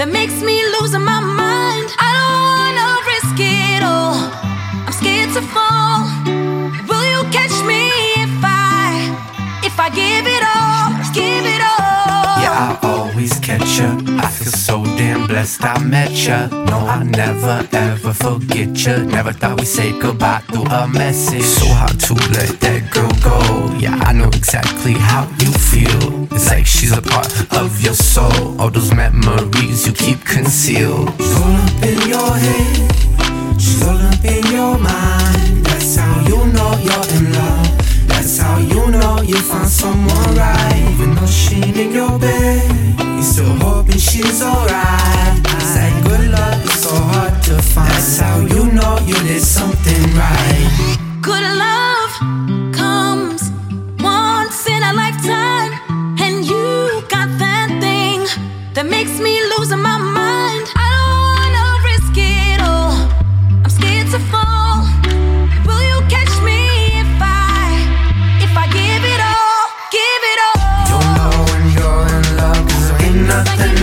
that 0.00 0.08
makes 0.08 0.40
me 0.40 0.56
lose 0.80 0.92
my 0.92 1.20
mind. 1.20 1.88
I 2.00 2.10
don't 2.16 2.36
wanna 2.48 2.88
risk 3.12 3.36
it 3.36 3.82
all. 3.84 4.16
I'm 4.86 4.94
scared 4.96 5.28
to 5.36 5.42
fall. 5.52 6.08
Will 6.88 7.06
you 7.12 7.20
catch 7.36 7.52
me 7.68 7.84
if 8.16 8.32
I 8.40 9.12
if 9.62 9.76
I 9.78 9.88
give 9.90 10.24
it 10.24 10.42
all? 10.56 10.88
Give 11.12 11.44
it 11.44 11.60
all. 11.60 12.40
Yeah, 12.40 12.56
I 12.64 12.78
always 12.82 13.38
catch 13.40 13.76
ya. 13.78 13.88
I 14.24 14.28
feel 14.30 14.52
so 14.68 14.84
damn 14.96 15.26
blessed 15.26 15.62
I 15.64 15.76
met 15.84 16.12
ya. 16.12 16.46
No, 16.48 16.78
I 16.96 17.02
never 17.04 17.68
ever 17.70 18.14
forget 18.14 18.70
ya. 18.82 18.96
Never 19.04 19.34
thought 19.34 19.60
we'd 19.60 19.66
say 19.66 19.92
goodbye 20.00 20.40
through 20.48 20.64
a 20.80 20.88
message. 20.88 21.44
So 21.44 21.66
hard 21.76 22.00
to 22.08 22.14
let 22.36 22.52
that 22.64 22.82
go 22.96 23.04
Exactly 24.52 24.94
how 24.94 25.28
you 25.38 25.52
feel. 25.52 26.24
It's 26.34 26.50
like 26.50 26.66
she's 26.66 26.90
a 26.90 27.00
part 27.00 27.30
of 27.52 27.80
your 27.80 27.94
soul. 27.94 28.60
All 28.60 28.68
those 28.68 28.92
memories 28.92 29.86
you 29.86 29.92
keep 29.92 30.24
concealed. 30.24 31.08
She's 31.18 31.36
all 31.36 31.54
up 31.54 31.82
in 31.84 32.08
your 32.08 32.32
head. 32.34 33.60
She's 33.60 33.80
all 33.86 33.96
up 33.96 34.24
in 34.24 34.44
your 34.50 34.76
mind. 34.76 35.64
That's 35.66 35.94
how 35.94 36.26
you 36.26 36.38
know 36.50 36.72
you're 36.82 37.06
in 37.14 37.32
love. 37.32 38.08
That's 38.08 38.38
how 38.38 38.58
you 38.58 38.90
know 38.90 39.22
you 39.22 39.36
found 39.36 39.68
someone 39.68 40.34
right. 40.34 40.94
Even 40.94 41.14
though 41.14 41.26
she 41.26 41.62
in 41.62 41.92
your 41.92 42.18
bed, 42.18 42.98
you're 42.98 43.22
still 43.22 43.54
hoping 43.62 43.98
she's 43.98 44.42
alright. 44.42 45.38
It's 45.46 45.76
like 45.76 46.02
good 46.02 46.28
love 46.28 46.64
is 46.64 46.82
so 46.82 46.96
hard 46.96 47.40
to 47.44 47.62
find. 47.62 47.88
That's 47.88 48.18
how 48.18 48.40
you 48.40 48.72
know 48.72 48.98
you 49.06 49.14
did 49.14 49.42
something 49.42 50.02
right. 50.16 50.59
Makes 58.90 59.18
me 59.20 59.34
lose 59.52 59.70
my 59.70 59.98
mind. 60.18 60.66
I 60.76 60.88
don't 60.96 61.20
wanna 61.36 61.66
risk 61.90 62.14
it 62.16 62.60
all. 62.60 62.92
I'm 63.64 63.70
scared 63.78 64.08
to 64.14 64.20
fall. 64.32 64.82
Will 65.66 65.84
you 65.92 65.98
catch 66.14 66.34
me 66.48 66.60
if 67.02 67.12
I 67.22 67.62
if 68.46 68.52
I 68.62 68.66
give 68.78 69.02
it 69.14 69.20
all? 69.32 69.62
Give 69.96 70.22
it 70.32 70.38
all. 70.48 70.82
You'll 70.90 71.10
know 71.18 71.34
when 71.48 71.62
you're 71.76 72.06
in 72.16 72.24
love, 72.40 72.62
cause 72.68 72.86
there 72.88 73.02
ain't 73.06 73.20
nothing 73.32 73.76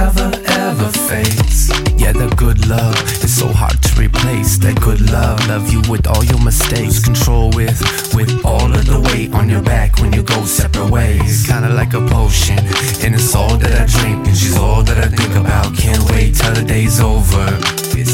never 0.00 0.30
ever 0.66 0.88
fades. 1.08 1.70
Yeah, 2.02 2.12
the 2.12 2.32
good 2.36 2.68
love 2.68 2.96
is 3.24 3.34
so 3.42 3.48
hard 3.48 3.76
to 3.82 3.90
replace. 4.00 4.58
That 4.58 4.76
good 4.80 5.02
love, 5.10 5.38
love 5.48 5.66
you 5.72 5.80
with 5.90 6.06
all 6.06 6.24
your 6.24 6.42
mistakes. 6.50 6.96
Control 7.02 7.50
with, 7.58 7.78
with 8.14 8.30
all 8.44 8.70
of 8.78 8.84
the 8.92 9.00
weight 9.08 9.32
on 9.34 9.48
your 9.48 9.62
back 9.62 9.98
when 10.00 10.12
you 10.12 10.22
go 10.22 10.44
separate 10.44 10.90
ways. 10.90 11.46
Kinda 11.48 11.70
like 11.80 11.94
a 11.94 12.02
potion, 12.14 12.58
and 13.04 13.10
it's 13.18 13.34
all 13.34 13.56
that 13.62 13.74
I 13.82 13.84
drink, 13.96 14.26
and 14.28 14.36
she's 14.36 14.56
all 14.56 14.82
that 14.88 14.98
I 15.06 15.08
think 15.18 15.34
about. 15.42 15.76
Can't 15.76 16.04
wait 16.10 16.30
till 16.40 16.54
the 16.54 16.64
day's 16.74 17.00
over. 17.00 17.46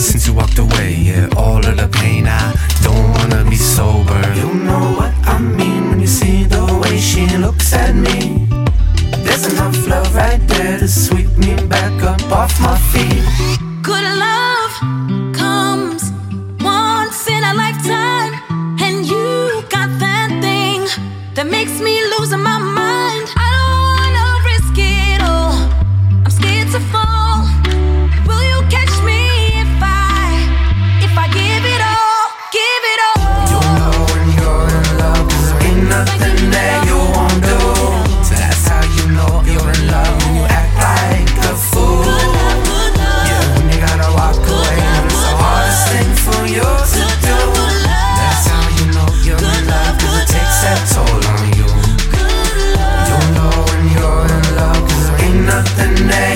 Since 0.06 0.26
you 0.26 0.34
walked 0.40 0.58
away, 0.58 0.90
yeah, 1.08 1.28
all 1.36 1.62
of 1.70 1.76
the 1.76 1.88
pain. 2.00 2.24
I 2.26 2.44
don't 2.82 3.08
wanna 3.16 3.40
be 3.50 3.56
sober. 3.56 4.20
You 4.40 4.48
know 4.68 4.84
what 4.98 5.12
I 5.34 5.38
mean 5.38 5.82
when 5.90 6.00
you 6.00 6.10
see 6.20 6.44
the 6.44 6.64
way 6.82 6.96
she 6.98 7.24
looks 7.36 7.72
at 7.74 7.94
me. 7.94 8.33
Off 12.44 12.60
my 12.60 12.76
feet. 12.92 13.24
Good 13.82 14.06
love 14.26 14.72
comes 15.32 16.02
once 16.60 17.26
in 17.34 17.42
a 17.42 17.54
lifetime, 17.54 18.32
and 18.86 18.96
you 19.12 19.62
got 19.76 19.88
that 20.04 20.28
thing 20.44 20.80
that 21.36 21.46
makes 21.46 21.80
me 21.80 21.94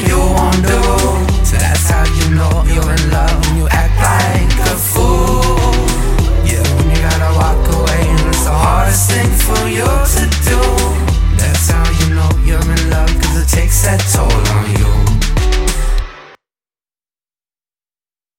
you 0.07 0.19
won't 0.19 0.67
do. 0.67 0.78